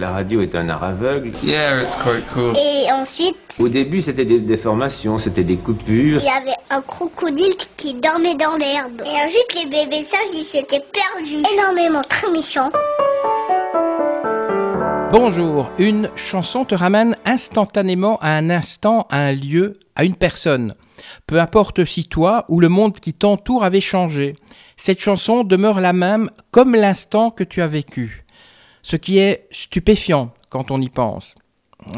[0.00, 1.32] La radio est un art aveugle.
[1.42, 2.52] Yeah, it's quite cool.
[2.56, 6.20] Et ensuite, Au début, c'était des déformations, c'était des coupures.
[6.20, 9.02] il y avait un crocodile qui dormait dans l'herbe.
[9.04, 11.42] Et ensuite, les bébés sages, ils s'étaient perdus.
[11.52, 12.70] Énormément, très méchants.
[15.10, 20.74] Bonjour, une chanson te ramène instantanément à un instant, à un lieu, à une personne.
[21.26, 24.36] Peu importe si toi ou le monde qui t'entoure avait changé,
[24.76, 28.24] cette chanson demeure la même comme l'instant que tu as vécu.
[28.90, 31.34] Ce qui est stupéfiant quand on y pense.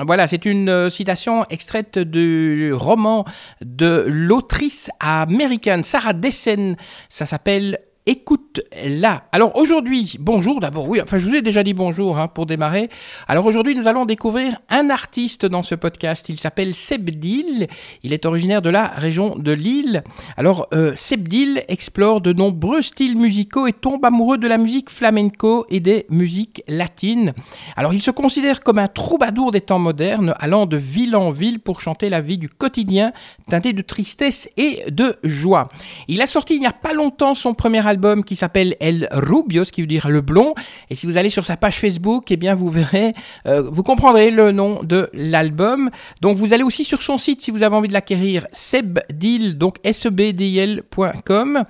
[0.04, 3.24] Voilà, c'est une euh, citation extraite du roman
[3.60, 6.76] de l'autrice américaine Sarah Dessen.
[7.08, 9.24] Ça s'appelle Écoute là.
[9.30, 10.88] Alors aujourd'hui, bonjour d'abord.
[10.88, 12.88] Oui, enfin je vous ai déjà dit bonjour hein, pour démarrer.
[13.28, 16.30] Alors aujourd'hui, nous allons découvrir un artiste dans ce podcast.
[16.30, 17.68] Il s'appelle Sebdil.
[18.02, 20.02] Il est originaire de la région de Lille.
[20.38, 25.66] Alors euh, Sebdil explore de nombreux styles musicaux et tombe amoureux de la musique flamenco
[25.68, 27.34] et des musiques latines.
[27.76, 31.60] Alors il se considère comme un troubadour des temps modernes, allant de ville en ville
[31.60, 33.12] pour chanter la vie du quotidien,
[33.48, 35.68] teinté de tristesse et de joie.
[36.08, 39.64] Il a sorti il n'y a pas longtemps son premier album qui s'appelle El Rubio,
[39.64, 40.54] ce qui veut dire le blond.
[40.88, 43.12] Et si vous allez sur sa page Facebook, eh bien vous verrez,
[43.46, 45.90] euh, vous comprendrez le nom de l'album.
[46.20, 49.76] Donc vous allez aussi sur son site si vous avez envie de l'acquérir, sebdil, donc
[49.84, 51.64] sebdil.com.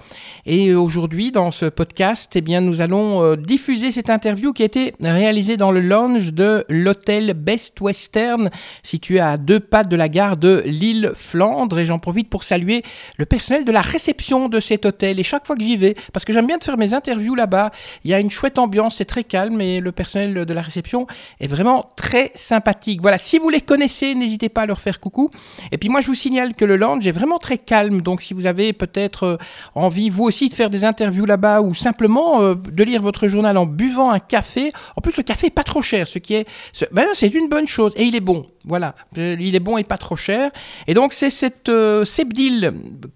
[0.47, 4.67] Et aujourd'hui, dans ce podcast, eh bien nous allons euh, diffuser cette interview qui a
[4.67, 8.51] été réalisée dans le lounge de l'hôtel Best Western,
[8.83, 11.79] situé à deux pas de la gare de Lille-Flandre.
[11.79, 12.83] Et j'en profite pour saluer
[13.17, 15.19] le personnel de la réception de cet hôtel.
[15.19, 17.70] Et chaque fois que j'y vais, parce que j'aime bien de faire mes interviews là-bas,
[18.05, 21.06] il y a une chouette ambiance, c'est très calme et le personnel de la réception
[21.41, 23.00] est vraiment très sympathique.
[23.02, 25.30] Voilà, si vous les connaissez, n'hésitez pas à leur faire coucou.
[25.72, 28.34] Et puis moi, je vous signale que le lounge est vraiment très calme, donc si
[28.34, 29.36] vous avez peut-être euh,
[29.75, 33.56] envie, vous aussi, de faire des interviews là-bas ou simplement euh, de lire votre journal
[33.56, 36.47] en buvant un café, en plus le café est pas trop cher, ce qui est,
[36.92, 38.47] ben, c'est une bonne chose et il est bon.
[38.64, 40.50] Voilà, il est bon et pas trop cher.
[40.86, 42.05] Et donc c'est cette euh,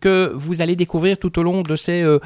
[0.01, 2.19] que vous allez découvrir tout au long de ces euh,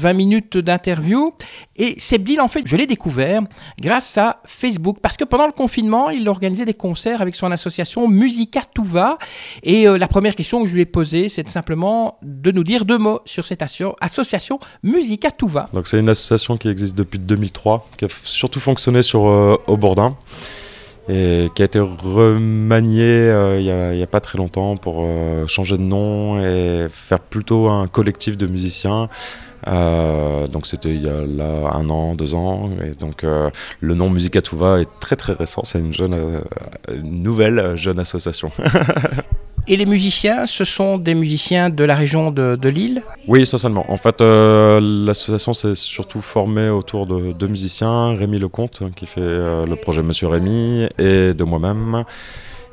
[0.00, 1.32] 15-20 minutes d'interview.
[1.76, 3.42] Et Sebdil, en fait, je l'ai découvert
[3.80, 8.08] grâce à Facebook, parce que pendant le confinement, il organisait des concerts avec son association
[8.08, 9.18] Musica Tuva.
[9.62, 12.84] Et euh, la première question que je lui ai posée, c'est simplement de nous dire
[12.84, 15.68] deux mots sur cette asso- association Musica Tuva.
[15.72, 20.10] Donc c'est une association qui existe depuis 2003, qui a surtout fonctionné sur euh, Haut-Bourdin
[21.10, 25.76] et qui a été remaniée euh, il n'y a, pas très longtemps pour euh, changer
[25.76, 29.08] de nom et faire plutôt un collectif de musiciens.
[29.66, 34.08] Euh, donc c'était il y a là un an, deux ans, et donc le nom
[34.08, 35.62] Musica Tuva est très très récent.
[35.64, 36.42] C'est une jeune,
[36.88, 38.50] une nouvelle jeune association.
[39.66, 43.02] Et les musiciens, ce sont des musiciens de la région de, de Lille.
[43.28, 43.84] Oui, essentiellement.
[43.88, 49.06] En fait, euh, l'association s'est surtout formée autour de deux musiciens, Rémi Lecomte, hein, qui
[49.06, 52.04] fait euh, le projet Monsieur Rémi, et de moi-même.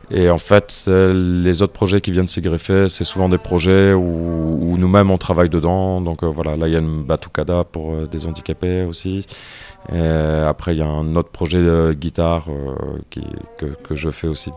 [0.09, 4.77] Et en fait, les autres projets qui viennent s'y greffer, c'est souvent des projets où,
[4.77, 5.99] nous-mêmes on travaille dedans.
[6.01, 9.25] Donc euh, voilà, là il y a une batucada pour des handicapés aussi.
[9.93, 12.75] Et après, il y a un autre projet de guitare euh,
[13.57, 14.51] que, que je fais aussi.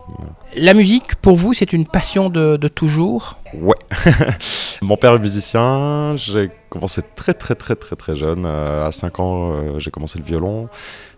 [0.55, 3.37] La musique, pour vous, c'est une passion de toujours?
[3.53, 3.75] Ouais.
[4.81, 6.15] Mon père est musicien.
[6.15, 8.43] J'ai commencé très très très très très jeune.
[8.45, 10.69] Euh, à 5 ans, euh, j'ai commencé le violon.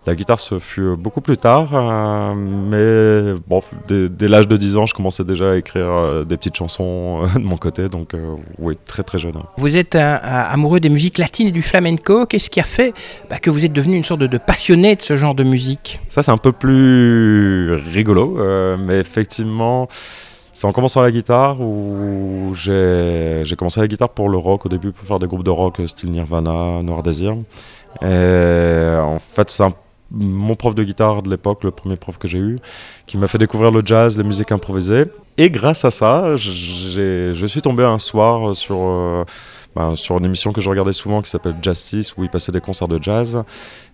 [0.06, 1.68] La guitare, ce fut beaucoup plus tard.
[1.74, 6.24] euh, mais bon, dès, dès l'âge de 10 ans, je commençais déjà à écrire euh,
[6.24, 7.88] des petites chansons euh, de mon côté.
[7.88, 9.34] Donc euh, oui, très très jeune.
[9.56, 12.26] Vous êtes un- un amoureux des musiques latines et du flamenco.
[12.26, 12.92] Qu'est-ce qui a fait
[13.30, 16.00] bah, que vous êtes devenu une sorte de, de passionné de ce genre de musique?
[16.10, 19.88] Ça, c'est un peu plus rigolo, euh, mais effectivement,
[20.54, 24.92] c'est en commençant la guitare où j'ai commencé la guitare pour le rock au début,
[24.92, 27.36] pour faire des groupes de rock euh, style Nirvana, Noir Désir.
[28.00, 29.64] En fait, c'est
[30.10, 32.58] mon prof de guitare de l'époque, le premier prof que j'ai eu,
[33.06, 35.06] qui m'a fait découvrir le jazz, les musiques improvisées.
[35.38, 39.24] Et grâce à ça, je suis tombé un soir sur, euh,
[39.74, 42.52] ben, sur une émission que je regardais souvent qui s'appelle Jazz 6, où il passait
[42.52, 43.42] des concerts de jazz.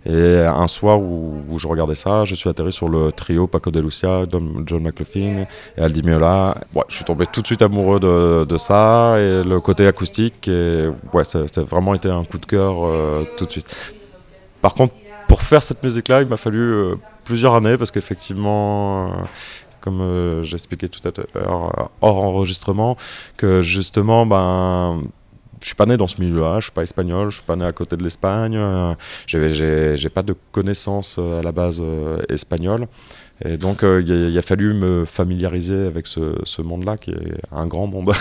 [0.05, 3.81] Et un soir où, je regardais ça, je suis atterri sur le trio Paco de
[3.81, 5.47] Lucia, John McLaughlin
[5.79, 6.55] et Aldi Meola.
[6.75, 10.49] Ouais, je suis tombé tout de suite amoureux de, ça et le côté acoustique.
[10.49, 13.95] Et ouais, ça a vraiment été un coup de cœur euh, tout de suite.
[14.61, 14.93] Par contre,
[15.41, 16.95] pour faire cette musique-là, il m'a fallu euh,
[17.25, 19.17] plusieurs années parce qu'effectivement, euh,
[19.81, 22.97] comme euh, j'expliquais tout à l'heure hors enregistrement,
[23.39, 25.03] que justement, ben,
[25.63, 27.65] je suis pas né dans ce milieu-là, je suis pas espagnol, je suis pas né
[27.65, 28.95] à côté de l'Espagne, euh,
[29.27, 31.83] j'ai pas de connaissances à la base
[32.29, 32.87] espagnoles.
[33.43, 37.41] Et donc, il a, il a fallu me familiariser avec ce, ce monde-là, qui est
[37.51, 38.13] un grand monde.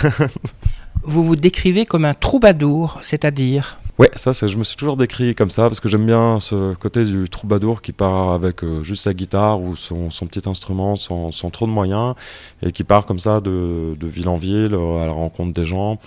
[1.02, 5.50] Vous vous décrivez comme un troubadour, c'est-à-dire Ouais, ça, je me suis toujours décrit comme
[5.50, 9.12] ça parce que j'aime bien ce côté du troubadour qui part avec euh, juste sa
[9.12, 12.14] guitare ou son, petit instrument sans, trop de moyens
[12.62, 15.98] et qui part comme ça de, ville en ville à la rencontre des gens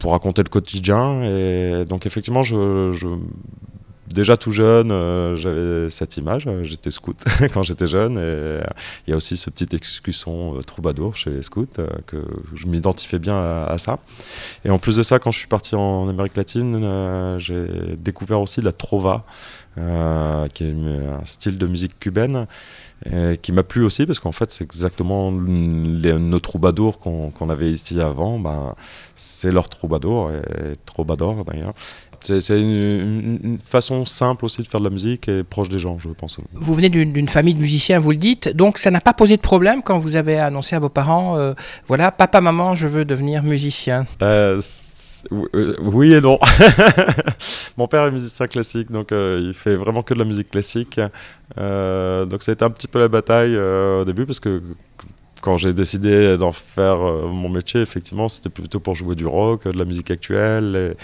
[0.00, 1.22] pour raconter le quotidien.
[1.22, 2.92] Et donc, effectivement, je,
[4.14, 6.44] déjà tout jeune, euh, j'avais cette image.
[6.46, 7.16] Euh, j'étais scout
[7.54, 8.16] quand j'étais jeune.
[8.16, 8.62] Et euh,
[9.06, 11.66] il y a aussi ce petit excusson troubadour chez les scouts,
[12.06, 12.24] que
[12.54, 13.98] je m'identifiais bien à, ça.
[14.64, 17.66] Et en plus de ça, quand je suis parti en Amérique latine, j'ai
[17.96, 19.24] découvert aussi la trova,
[19.76, 22.46] qui est un style de musique cubaine.
[23.42, 28.40] qui m'a plu aussi parce qu'en fait c'est exactement nos troubadours qu'on avait ici avant
[28.40, 28.74] ben,
[29.14, 31.74] c'est leur troubadour et troubadour d'ailleurs
[32.20, 36.08] c'est une, façon simple aussi de faire de la musique et proche des gens, je
[36.08, 36.40] pense.
[36.52, 39.42] Vous venez d'une famille de musiciens, vous le dites, donc ça n'a pas posé de
[39.42, 41.54] problème quand vous avez annoncé à vos parents, euh,
[41.86, 44.06] voilà, papa, maman, je veux devenir musicien.
[44.22, 44.60] Euh,
[45.32, 46.38] euh, oui et non.
[47.76, 51.00] Mon père est musicien classique, donc il fait vraiment que de la musique classique.
[51.56, 54.62] donc ça a été un petit peu la bataille au début, parce que
[55.40, 59.78] quand j'ai décidé d'en faire mon métier, effectivement, c'était plutôt pour jouer du rock, de
[59.78, 60.74] la musique actuelle.
[60.76, 60.96] Et,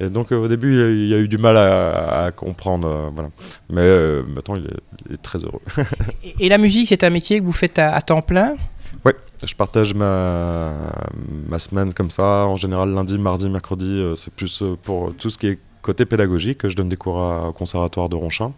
[0.00, 2.88] et donc au début, il y a eu du mal à, comprendre.
[2.88, 3.30] Euh, voilà.
[3.70, 4.64] Mais euh, maintenant, il
[5.12, 5.60] est, très heureux.
[6.40, 8.54] et, la musique, c'est un métier que vous faites à, temps plein
[9.04, 9.12] Oui,
[9.44, 10.72] je partage ma,
[11.48, 12.22] ma semaine comme ça.
[12.22, 16.66] En général, lundi, mardi, mercredi, euh, c'est plus pour tout ce qui est côté pédagogique.
[16.66, 18.52] Je donne des cours au conservatoire de Ronchin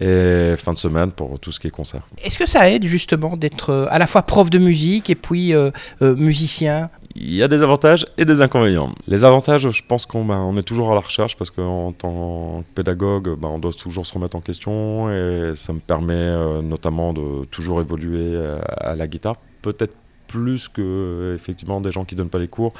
[0.00, 2.02] et fin de semaine pour tout ce qui est concert.
[2.22, 5.54] Est-ce que ça aide justement d'être à la fois prof de musique et puis
[6.00, 8.92] musicien il y a des avantages et des inconvénients.
[9.06, 12.74] Les avantages, je pense qu'on ben, est toujours à la recherche parce qu'en tant que
[12.74, 17.12] pédagogue, ben, on doit toujours se remettre en question et ça me permet euh, notamment
[17.12, 19.36] de toujours évoluer euh, à, la guitare.
[19.62, 19.94] Peut-être
[20.26, 22.72] plus que effectivement des gens qui donnent pas les cours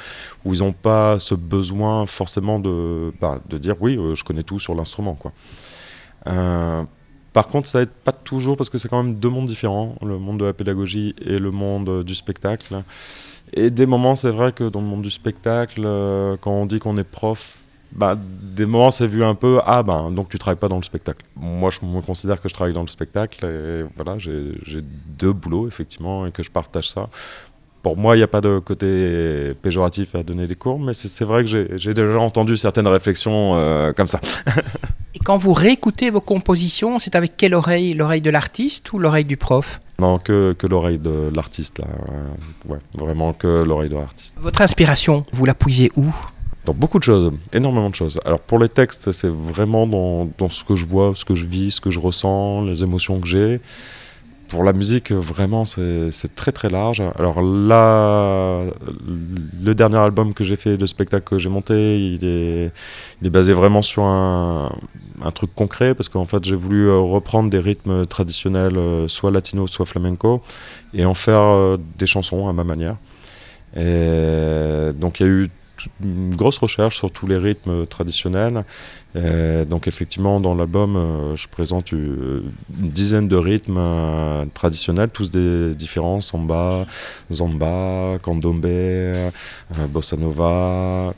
[0.43, 4.43] où ils n'ont pas ce besoin forcément de, ben, de dire oui, euh, je connais
[4.43, 5.17] tout sur l'instrument.
[7.31, 10.17] Par contre, ça aide pas toujours parce que c'est quand même deux mondes différents, le
[10.17, 12.81] monde de la pédagogie et le monde du spectacle.
[13.55, 16.79] Et des moments, c'est vrai que dans le monde du spectacle, euh, quand on dit
[16.79, 17.63] qu'on est prof,
[17.93, 20.83] bah, des moments, c'est vu un peu, ah ben, donc tu travailles pas dans le
[20.83, 21.25] spectacle.
[21.37, 25.67] Moi, je me considère que je travaille dans le spectacle et voilà, j'ai deux boulots,
[25.67, 27.09] effectivement, et que je partage ça.
[27.81, 31.23] Pour moi, il n'y a pas de côté péjoratif à donner des cours, mais c'est
[31.23, 34.19] vrai que j'ai déjà entendu certaines réflexions euh, comme ça.
[35.25, 37.95] Quand vous réécoutez vos compositions, c'est avec quelle oreille?
[37.95, 39.79] L'oreille de l'artiste ou l'oreille du prof?
[39.97, 41.81] Non, que, que l'oreille de l'artiste.
[42.67, 44.35] Ouais, vraiment que l'oreille de l'artiste.
[44.39, 46.05] Votre inspiration, vous la puisez où?
[46.65, 48.19] Dans beaucoup de choses, énormément de choses.
[48.23, 51.47] Alors pour les textes, c'est vraiment dans, dans, ce que je vois, ce que je
[51.47, 53.61] vis, ce que je ressens, les émotions que j'ai
[54.47, 57.01] pour la musique, vraiment, c'est très très large.
[57.17, 58.63] Alors là,
[59.63, 62.71] le dernier album que j'ai fait, le spectacle que j'ai monté, il est,
[63.29, 64.71] basé vraiment sur un,
[65.21, 69.31] un truc concret parce qu'en fait, j'ai voulu euh, reprendre des rythmes traditionnels, euh, soit
[69.31, 70.41] latino, soit flamenco,
[70.93, 72.97] et en faire euh, des chansons à ma manière.
[73.75, 75.49] Et donc il y a eu
[76.03, 78.63] une grosse recherche sur tous les rythmes traditionnels.
[79.13, 85.73] donc effectivement, dans l'album, euh, je présente une dizaine de rythmes euh, traditionnels, tous des
[85.75, 86.85] différents, samba,
[87.31, 89.29] zamba, candombe, euh,
[89.89, 91.13] bossa nova,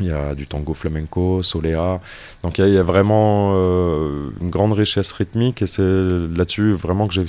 [0.00, 2.00] il y a du tango flamenco, soléa.
[2.42, 3.52] Donc il y, a, vraiment
[4.40, 7.26] une grande richesse rythmique et c'est là-dessus vraiment que j'ai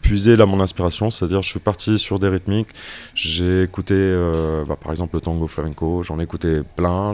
[0.00, 2.68] puiser là mon inspiration, c'est-à-dire je suis parti sur des rythmiques,
[3.14, 7.12] j'ai écouté euh, bah, par exemple le tango flamenco, j'en ai écouté plein,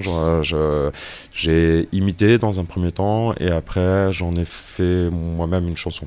[1.35, 6.07] j'ai imité dans un premier temps et après j'en ai fait moi-même une chanson.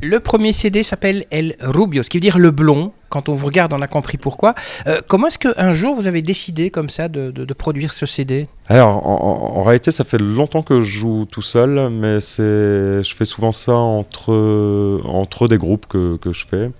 [0.00, 2.92] Le premier CD s'appelle El Rubio, ce qui veut dire le blond.
[3.08, 4.54] Quand on vous regarde, on a compris pourquoi.
[4.88, 9.06] Euh, comment est-ce qu'un jour vous avez décidé comme ça de, produire ce CD Alors,
[9.06, 13.74] en, réalité, ça fait longtemps que je joue tout seul, mais je fais souvent ça
[13.74, 16.70] entre, des groupes que, je fais.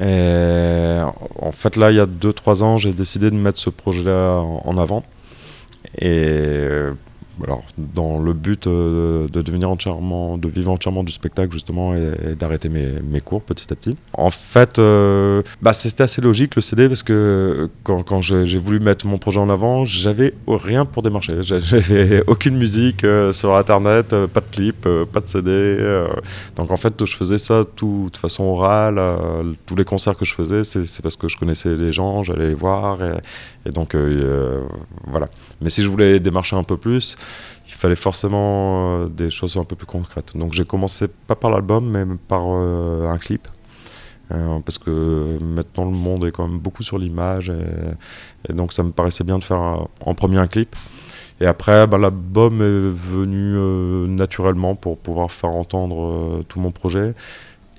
[0.00, 4.78] En fait, là, il y a 2-3 ans, j'ai décidé de mettre ce projet-là en
[4.78, 5.04] avant.
[6.00, 6.68] Et
[7.42, 12.34] alors, dans le but euh, de devenir entièrement, de vivre entièrement du spectacle justement et,
[12.38, 13.96] d'arrêter mes, mes, cours petit à petit.
[14.12, 18.80] En fait, euh, bah, c'était assez logique le CD parce que quand, quand j'ai voulu
[18.80, 21.42] mettre mon projet en avant, j'avais rien pour démarcher.
[21.42, 26.04] J'avais aucune musique euh, sur internet, pas de clip, pas de CD.
[26.56, 29.00] donc en fait, je faisais ça tout, de façon orale.
[29.66, 32.54] tous les concerts que je faisais, c'est parce que je connaissais les gens, j'allais les
[32.54, 33.96] voir et, donc
[35.06, 35.28] voilà.
[35.60, 37.16] Mais si je voulais démarcher un peu plus,
[37.72, 40.36] il fallait forcément euh, des choses un peu plus concrètes.
[40.36, 43.48] Donc j'ai commencé pas par l'album, mais par euh, un clip.
[44.30, 47.50] Euh, parce que maintenant le monde est quand même beaucoup sur l'image
[48.48, 50.74] et, donc ça me paraissait bien de faire en premier un clip.
[51.40, 53.56] Et après, bah, l'album est venu
[54.08, 57.14] naturellement pour pouvoir faire entendre tout mon projet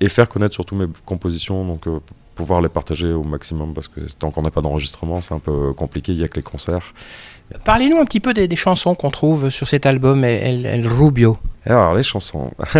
[0.01, 1.87] et faire connaître surtout mes compositions, donc
[2.35, 5.73] pouvoir les partager au maximum parce que tant qu'on n'a pas d'enregistrement, c'est un peu
[5.73, 6.93] compliqué, il n'y a que les concerts.
[7.63, 11.37] Parlez-nous un petit peu des, chansons qu'on trouve sur cet album El, Rubio.
[11.65, 12.51] Alors, les chansons.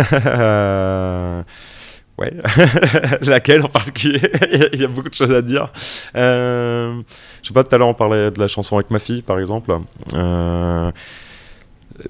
[2.18, 2.32] ouais,
[3.22, 4.20] laquelle en particulier?
[4.72, 5.70] Il y a beaucoup de choses à dire.
[6.16, 7.00] Euh,
[7.42, 9.38] je sais pas, tout à l'heure on parlait de la chanson avec ma fille, par
[9.38, 9.76] exemple.
[10.12, 10.90] Euh,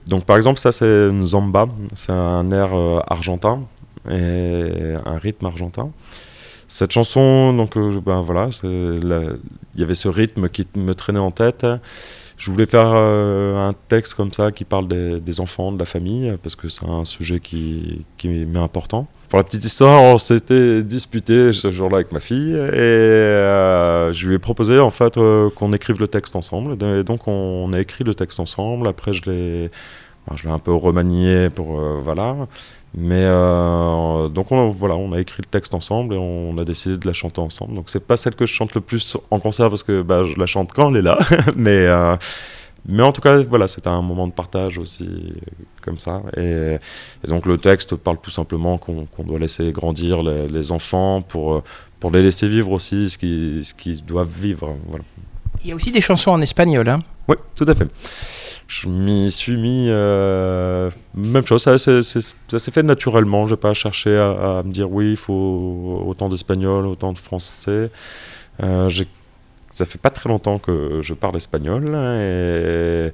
[0.07, 3.63] donc, par exemple, ça c'est Zamba, c'est un air euh, argentin
[4.07, 5.91] un rythme argentin.
[6.67, 9.41] Cette chanson, donc euh, ben voilà, il
[9.77, 11.67] y avait ce rythme qui me traînait en tête.
[12.37, 16.35] Je voulais faire euh, un texte comme ça qui parle des, enfants, de la famille,
[16.43, 19.07] parce que c'est un sujet qui, qui m'est important.
[19.29, 24.29] Pour la petite histoire, on s'était disputé ce jour-là avec ma fille et euh, je
[24.29, 25.19] lui ai proposé en fait
[25.55, 26.77] qu'on écrive le texte ensemble.
[26.85, 28.87] Et donc on, a écrit le texte ensemble.
[28.89, 29.71] Après, je l'ai,
[30.35, 32.35] je l'ai un peu remanié pour voilà.
[32.97, 36.97] Mais euh, donc on, voilà, on a écrit le texte ensemble et on a décidé
[36.97, 37.75] de la chanter ensemble.
[37.75, 40.39] Donc c'est pas celle que je chante le plus en concert parce que bah, je
[40.39, 41.19] la chante quand elle est là,
[41.57, 42.17] mais euh,
[42.87, 45.33] mais en tout cas voilà, c'était un moment de partage aussi
[45.83, 46.23] comme ça.
[46.37, 46.79] Et,
[47.27, 51.65] donc le texte parle tout simplement qu'on doit laisser grandir les, enfants pour
[51.99, 54.77] pour les laisser vivre aussi ce qu'ils ce doivent vivre.
[54.87, 55.05] Voilà.
[55.65, 57.89] Il y a aussi des chansons en espagnol, hein Oui, tout à fait
[58.67, 59.87] je m'y suis mis.
[59.89, 63.47] Euh, même chose, ça, s'est fait naturellement.
[63.47, 67.91] Je n'ai pas cherché à, me dire oui, il faut autant d'espagnol, autant de français.
[68.63, 68.91] Euh,
[69.71, 71.85] ça fait pas très longtemps que je parle espagnol
[72.21, 73.13] et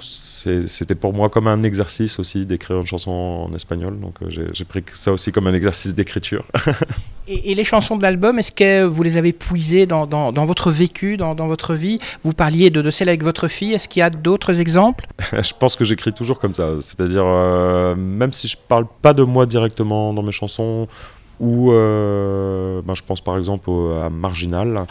[0.00, 3.98] c'était pour moi comme un exercice aussi d'écrire une chanson en espagnol.
[4.00, 6.44] Donc euh, j'ai pris ça aussi comme un exercice d'écriture.
[7.28, 11.16] et, les chansons de l'album, est-ce que vous les avez puisées dans, dans, votre vécu,
[11.16, 11.98] dans, dans, votre vie?
[12.22, 13.74] Vous parliez de, de celle avec votre fille.
[13.74, 15.06] Est-ce qu'il y a d'autres exemples?
[15.32, 16.76] Je pense que j'écris toujours comme ça.
[16.80, 20.88] C'est-à-dire, euh, même si je parle pas de moi directement dans mes chansons,
[21.40, 23.70] ou euh, ben je pense par exemple
[24.02, 24.86] à Marginal,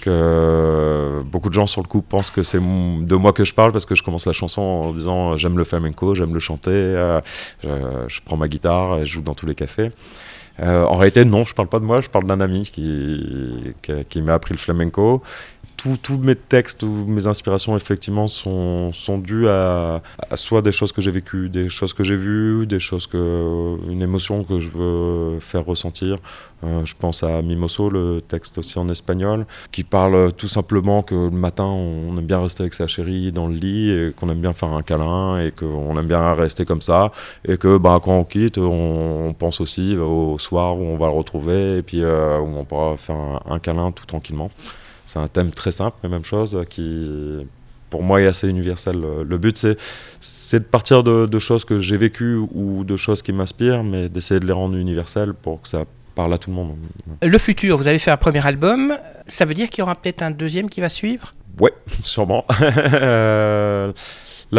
[0.00, 3.72] que beaucoup de gens sur le coup pensent que c'est de moi que je parle
[3.72, 7.20] parce que je commence la chanson en disant j'aime le flamenco, j'aime le chanter, euh,
[7.62, 9.90] je, prends ma guitare et je joue dans tous les cafés.
[10.60, 13.74] Euh, en réalité, non, je parle pas de moi, je parle d'un ami qui,
[14.08, 15.22] qui m'a appris le flamenco
[15.76, 20.02] tous mes textes ou mes inspirations, effectivement, sont, sont dus à,
[20.34, 23.76] soit des choses que j'ai vécues, des choses que j'ai vues, des choses que.
[23.88, 26.18] une émotion que je veux faire ressentir.
[26.64, 31.14] Euh, je pense à Mimoso, le texte aussi en espagnol, qui parle tout simplement que
[31.14, 34.40] le matin, on aime bien rester avec sa chérie dans le lit et qu'on aime
[34.40, 37.10] bien faire un câlin et qu'on aime bien rester comme ça.
[37.46, 41.14] Et que bah, quand on quitte, on, pense aussi au soir où on va le
[41.14, 44.50] retrouver et puis euh, où on pourra faire un câlin tout tranquillement.
[45.12, 47.46] C'est un thème très simple, mais même chose, qui
[47.90, 48.98] pour moi est assez universel.
[48.98, 49.66] Le but,
[50.20, 54.40] c'est de partir de, choses que j'ai vécues ou de choses qui m'inspirent, mais d'essayer
[54.40, 56.76] de les rendre universelles pour que ça parle à tout le monde.
[57.20, 60.22] Le futur, vous avez fait un premier album, ça veut dire qu'il y aura peut-être
[60.22, 61.32] un deuxième qui va suivre?
[61.60, 62.46] Ouais, sûrement.
[62.48, 63.92] Là,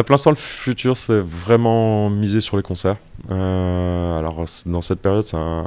[0.03, 2.98] pour l'instant, le futur, c'est vraiment miser sur les concerts.
[3.31, 5.65] Euh, alors, dans cette période, c'est un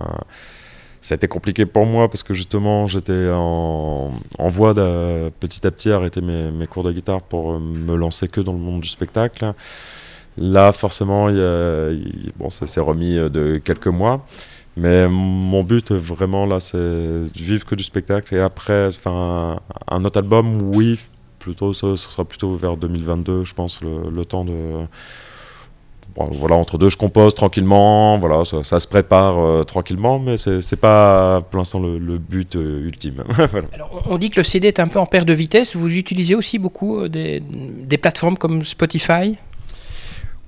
[1.07, 5.65] ça a été compliqué pour moi parce que justement j'étais en, en, voie de petit
[5.65, 8.59] à petit arrêter mes, mes, cours de guitare pour euh, me lancer que dans le
[8.59, 9.53] monde du spectacle.
[10.37, 14.27] Là, forcément, il bon, ça s'est remis euh, de quelques mois.
[14.77, 18.35] Mais mon but vraiment là, c'est vivre que du spectacle.
[18.35, 20.99] Et après, enfin, un autre album, oui,
[21.39, 24.53] plutôt, sera plutôt vers 2022, je pense, le, le temps de
[26.17, 31.43] voilà, entre deux, je compose tranquillement, voilà, ça, se prépare euh, tranquillement, mais c'est pas
[31.43, 33.23] pour l'instant le, but euh, ultime.
[34.07, 35.77] on dit que le CD est un peu en perte de vitesse.
[35.77, 39.37] Vous utilisez aussi beaucoup euh, des, des plateformes comme Spotify?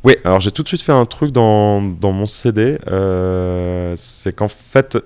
[0.05, 2.79] Oui, alors j'ai tout de suite fait un truc dans, dans mon CD.
[3.97, 4.97] c'est qu'en fait,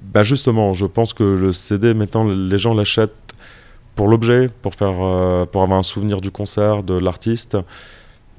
[0.00, 3.12] bah justement, je pense que le CD, maintenant, les gens l'achètent
[3.94, 4.94] pour l'objet, pour, faire,
[5.48, 7.58] pour avoir un souvenir du concert, de l'artiste.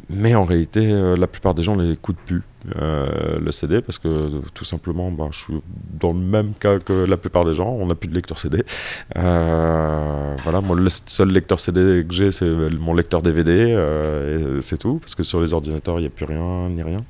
[0.09, 2.41] Mais en réalité, euh, la plupart des gens ne l'écoutent plus,
[2.75, 5.61] euh, le CD, parce que tout simplement, ben, je suis
[5.99, 8.63] dans le même cas que la plupart des gens, on n'a plus de lecteur CD.
[9.17, 12.49] Euh, voilà, moi, le seul lecteur CD que j'ai, c'est
[12.79, 16.25] mon lecteur DVD, et c'est tout, parce que sur les ordinateurs, il n'y a plus
[16.25, 17.01] rien, ni rien.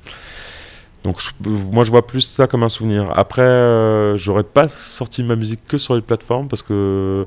[1.02, 3.10] Donc moi je vois plus ça comme un souvenir.
[3.16, 7.26] Après, j'aurais pas sorti ma musique que sur les plateformes parce que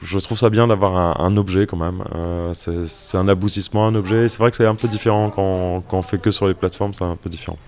[0.00, 2.02] je trouve ça bien d'avoir un, objet quand même.
[2.14, 4.28] Euh, c'est un aboutissement, un objet.
[4.28, 6.94] C'est vrai que c'est un peu différent quand, quand, on fait que sur les plateformes,
[6.94, 7.58] c'est un peu différent.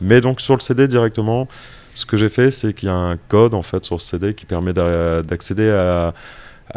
[0.00, 1.48] Mais donc sur le CD directement,
[1.94, 4.34] ce que j'ai fait, c'est qu'il y a un code en fait sur le CD
[4.34, 6.12] qui permet d'accéder à,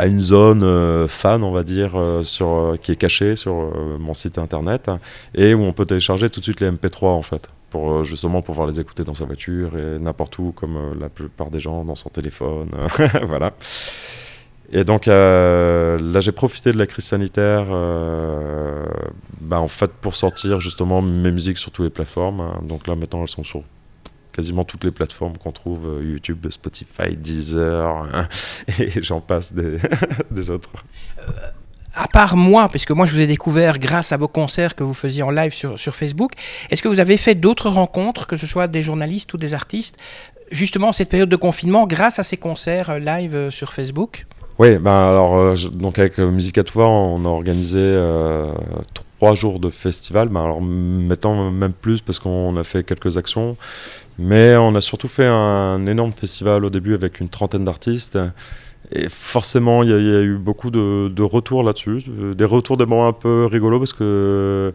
[0.06, 1.92] une zone fan, on va dire,
[2.22, 4.90] sur, qui est cachée sur mon site internet
[5.34, 8.68] et où on peut télécharger tout de suite les MP3 en fait pour justement pouvoir
[8.68, 12.10] les écouter dans sa voiture et n'importe où comme la plupart des gens dans son
[12.10, 12.70] téléphone
[13.24, 13.54] voilà
[14.72, 18.86] et donc euh, là, j'ai profité de la crise sanitaire euh,
[19.42, 22.42] bah, en fait, pour sortir justement mes musiques sur toutes les plateformes.
[22.42, 22.62] Hein.
[22.64, 23.64] Donc là, maintenant, elles sont sur
[24.32, 28.28] quasiment toutes les plateformes qu'on trouve euh, YouTube, Spotify, Deezer, hein,
[28.80, 29.80] et j'en passe des,
[30.52, 30.70] autres.
[31.96, 34.94] à part moi, puisque moi je vous ai découvert grâce à vos concerts que vous
[34.94, 36.34] faisiez en live sur, sur Facebook,
[36.70, 39.98] est-ce que vous avez fait d'autres rencontres, que ce soit des journalistes ou des artistes,
[40.52, 44.28] justement cette période de confinement, grâce à ces concerts live sur Facebook?
[44.60, 48.52] Oui, ben alors euh, donc avec euh, Musique à Touva, on a organisé euh,
[49.18, 50.28] trois jours de festival.
[50.28, 53.56] Ben alors maintenant même plus parce qu'on a fait quelques actions,
[54.18, 58.20] mais on a surtout fait un énorme festival au début avec une trentaine d'artistes.
[58.92, 62.04] Et forcément, il y, a eu beaucoup de, retours là-dessus,
[62.36, 64.74] des retours des moments un peu rigolos parce que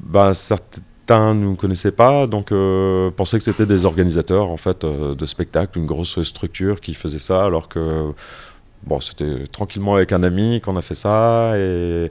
[0.00, 2.52] ben, certains ne nous connaissaient pas, donc
[3.16, 7.44] pensaient que c'était des organisateurs en fait de spectacles, une grosse structure qui faisait ça,
[7.44, 8.12] alors que
[8.86, 12.08] Bon, c'était tranquillement avec un ami qu'on a fait ça et,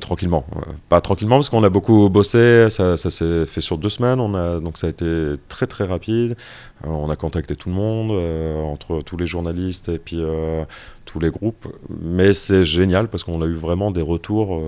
[0.00, 0.44] tranquillement,
[0.88, 2.68] pas tranquillement parce qu'on a beaucoup bossé.
[2.70, 4.18] Ça, s'est fait sur deux semaines.
[4.18, 6.36] On a donc ça a été très très rapide.
[6.84, 10.64] Euh, on a contacté tout le monde euh, entre tous les journalistes et puis euh,
[11.04, 11.68] tous les groupes.
[12.00, 14.60] Mais c'est génial parce qu'on a eu vraiment des retours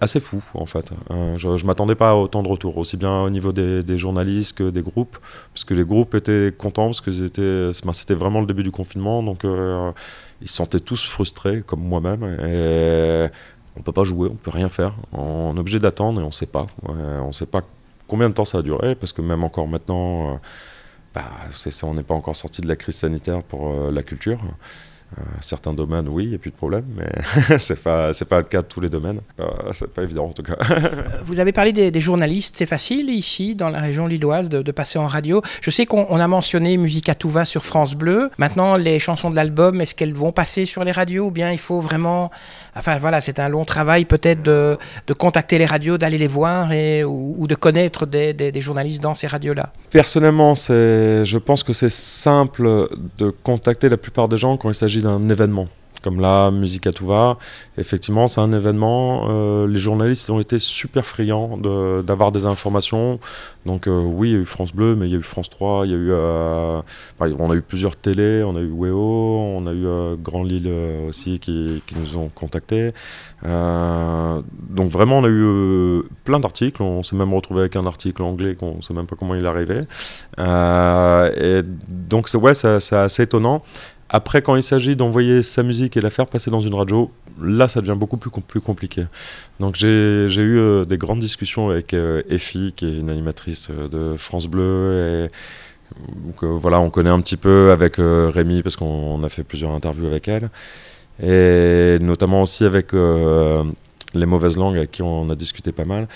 [0.00, 0.90] assez fou en fait.
[1.10, 4.56] Euh, je ne m'attendais pas à autant de retours, aussi bien au niveau des, journalistes
[4.56, 5.18] que des groupes,
[5.52, 9.44] parce que les groupes étaient contents, parce que c'était vraiment le début du confinement, donc
[9.44, 9.92] euh,
[10.40, 14.68] ils se sentaient tous frustrés, comme moi-même, on ne peut pas jouer, on peut rien
[14.68, 16.66] faire, on est obligé d'attendre et on ne sait pas.
[16.84, 17.62] on ne sait pas
[18.06, 20.36] combien de temps ça va durer, parce que même encore maintenant, euh,
[21.14, 21.24] bah,
[21.82, 24.38] on n'est pas encore sorti de la crise sanitaire pour la culture.
[25.18, 27.10] Euh, certains domaines, oui, il n'y a plus de problème, mais
[27.58, 29.20] c'est pas c'est pas le cas de tous les domaines.
[29.40, 30.56] Euh, c'est pas évident en tout cas.
[31.24, 34.98] Vous avez parlé des, journalistes, c'est facile ici dans la région lilloise de, de passer
[34.98, 35.42] en radio.
[35.60, 38.30] Je sais qu'on a mentionné Musique à tout va sur France Bleu.
[38.38, 41.58] Maintenant, les chansons de l'album, est-ce qu'elles vont passer sur les radios ou bien il
[41.58, 42.30] faut vraiment,
[42.76, 46.72] enfin voilà, c'est un long travail peut-être de, de, contacter les radios, d'aller les voir
[46.72, 49.72] et ou, de connaître des, des, des journalistes dans ces radios-là.
[49.90, 55.02] Personnellement, je pense que c'est simple de contacter la plupart des gens quand il s'agit
[55.02, 55.66] d'un événement.
[56.02, 57.38] Comme là, Musique à tout va,
[57.78, 59.28] effectivement, c'est un événement.
[59.28, 61.56] Euh, les journalistes ont été super friands
[62.02, 63.20] d'avoir des informations.
[63.66, 65.48] Donc, euh, oui, il y a eu France Bleu, mais il y a eu France
[65.48, 66.82] 3, il y a eu, euh,
[67.20, 70.68] on a eu plusieurs télés, on a eu WEO, on a eu Grand Lille
[71.08, 72.92] aussi qui, nous ont contactés.
[73.44, 76.82] donc, vraiment, on a eu plein d'articles.
[76.82, 79.44] On s'est même retrouvé avec un article anglais qu'on ne sait même pas comment il
[79.44, 79.82] est arrivé.
[80.38, 83.62] et donc, ouais, c'est assez étonnant.
[84.14, 87.66] Après, quand il s'agit d'envoyer sa musique et la faire passer dans une radio, là,
[87.66, 89.06] ça devient beaucoup plus, compliqué.
[89.58, 93.88] Donc, j'ai eu euh, des grandes discussions avec euh, Effie, qui est une animatrice euh,
[93.88, 95.30] de France Bleu.
[95.30, 95.30] Et
[96.42, 100.28] voilà, on connaît un petit peu avec Rémi, parce qu'on a fait plusieurs interviews avec
[100.28, 100.50] elle.
[101.22, 106.08] Et notamment aussi avec les mauvaises langues, avec qui on a discuté pas mal.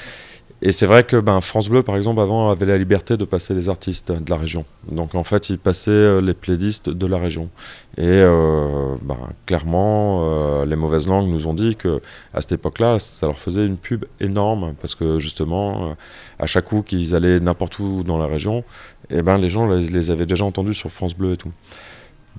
[0.63, 3.53] Et c'est vrai que ben, France Bleu, par exemple, avant avait la liberté de passer
[3.53, 4.65] les artistes de la région.
[4.91, 7.51] Donc en fait, ils passaient euh, les playlists de la région.
[7.99, 12.01] Et euh, ben, clairement, euh, les mauvaises langues nous ont dit que
[12.33, 15.95] à cette époque-là, ça leur faisait une pub énorme parce que justement,
[16.39, 18.65] à chaque coup qu'ils allaient n'importe où dans la région,
[19.11, 21.53] et eh ben, les gens les avaient déjà entendus sur France Bleu et tout.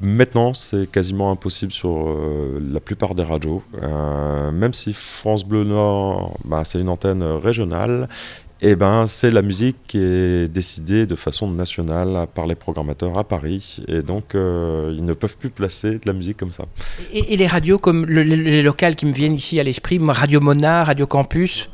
[0.01, 3.63] Maintenant, c'est quasiment impossible sur euh, la plupart des radios.
[3.81, 8.07] Euh, même si France Bleu Nord, bah, c'est une antenne régionale,
[8.59, 13.15] et eh ben, c'est la musique qui est décidée de façon nationale par les programmateurs
[13.15, 13.83] à Paris.
[13.87, 16.63] Et donc, euh, ils ne peuvent plus placer de la musique comme ça.
[17.13, 21.05] Et, les radios comme les locales qui me viennent ici à l'esprit, Radio Mona, Radio
[21.05, 21.69] Campus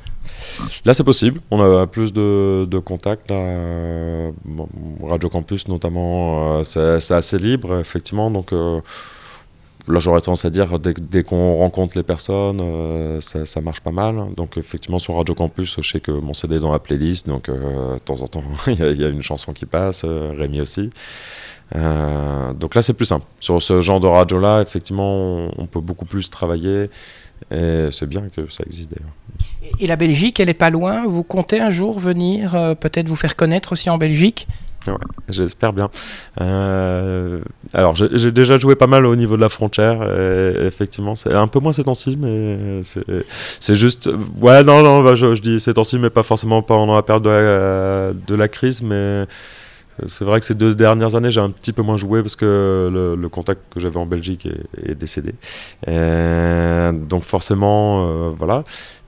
[0.86, 1.42] Là, c'est possible.
[1.52, 3.32] On a plus de, contacts.
[3.32, 6.64] Radio Campus, notamment, euh,
[7.00, 8.32] c'est assez libre, effectivement.
[8.32, 8.82] Donc, euh,
[9.88, 14.34] là, j'aurais tendance à dire, dès, qu'on rencontre les personnes, euh, ça, marche pas mal.
[14.36, 17.28] Donc, effectivement, sur Radio Campus, je sais que mon CD est dans la playlist.
[17.28, 20.06] Donc, de temps en temps, il y, a une chanson qui passe.
[20.06, 20.90] Rémi aussi.
[21.74, 23.26] donc là, c'est plus simple.
[23.40, 26.90] Sur ce genre de radio-là, effectivement, on peut beaucoup plus travailler.
[27.52, 29.14] Et c'est bien que ça existe d'ailleurs.
[29.80, 31.06] Et la Belgique, elle n'est pas loin.
[31.08, 34.48] Vous comptez un jour venir, euh, peut-être vous faire connaître aussi en Belgique?
[35.30, 35.90] J'espère bien.
[36.42, 37.42] Euh,
[37.74, 40.04] alors, j'ai déjà joué pas mal au niveau de la frontière.
[40.62, 42.82] effectivement, c'est un peu moins ces temps-ci, mais
[43.60, 44.10] c'est juste.
[44.40, 47.30] Ouais, non, non, bah, je, dis ces temps-ci, mais pas forcément pendant la période de
[47.30, 49.26] la, de la crise, mais
[50.08, 52.90] C'est vrai que ces deux dernières années, j'ai un petit peu moins joué parce que
[52.92, 54.48] le, contact que j'avais en Belgique
[54.84, 55.34] est, décédé.
[55.88, 58.64] donc forcément, voilà.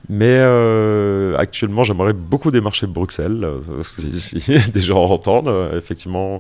[0.10, 5.74] Mais euh, actuellement, j'aimerais beaucoup démarcher Bruxelles, euh, si, des gens entendent.
[5.76, 6.40] effectivement,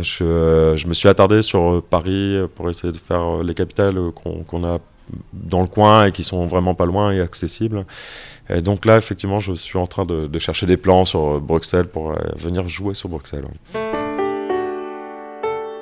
[0.00, 4.78] je, me suis attardé sur Paris pour essayer de faire les capitales qu'on a
[5.32, 7.84] dans le coin et qui sont vraiment pas loin et accessibles.
[8.48, 12.12] Et donc là, effectivement, je suis en train de, chercher des plans sur Bruxelles pour
[12.12, 13.44] euh, venir jouer sur Bruxelles.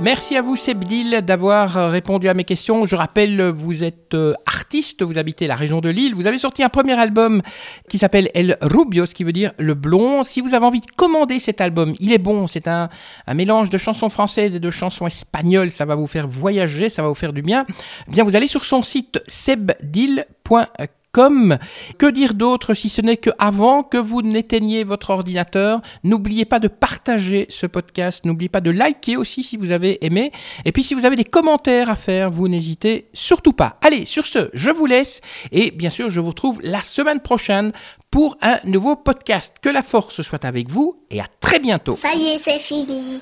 [0.00, 2.84] Merci à vous Sebdil d'avoir euh, répondu à mes questions.
[2.84, 6.16] Je rappelle, vous êtes euh, artiste, vous habitez la région de Lille.
[6.16, 7.42] Vous avez sorti un premier album
[7.88, 10.24] qui s'appelle El Rubio, ce qui veut dire le blond.
[10.24, 12.48] Si vous avez envie de commander cet album, il est bon.
[12.48, 12.90] C'est un,
[13.32, 15.70] mélange de chansons françaises et de chansons espagnoles.
[15.70, 17.64] Ça va vous faire voyager, ça va vous faire du bien.
[18.08, 20.66] Eh bien, vous allez sur son site sebdil.com
[21.14, 21.58] comme
[21.96, 26.58] que dire d'autre si ce n'est que avant que vous n'éteigniez votre ordinateur, n'oubliez pas
[26.58, 30.32] de partager ce podcast, n'oubliez pas de liker aussi si vous avez aimé.
[30.64, 33.78] Et puis si vous avez des commentaires à faire, vous n'hésitez surtout pas.
[33.80, 35.20] Allez, sur ce, je vous laisse
[35.52, 37.72] et bien sûr, je vous retrouve la semaine prochaine
[38.10, 39.56] pour un nouveau podcast.
[39.62, 41.96] Que la force soit avec vous et à très bientôt.
[41.96, 43.20] Ça y est, c'est fini.